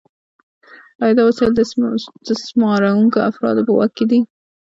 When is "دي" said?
4.11-4.19